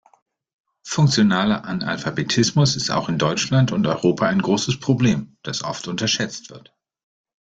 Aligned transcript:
Funktionaler 0.81 1.63
Analphabetismus 1.63 2.75
ist 2.75 2.89
auch 2.89 3.07
in 3.07 3.19
Deutschland 3.19 3.71
und 3.71 3.85
Europa 3.85 4.25
ein 4.25 4.41
großes 4.41 4.79
Problem, 4.79 5.37
das 5.43 5.63
oft 5.63 5.87
unterschätzt 5.87 6.49
wird. 6.49 6.73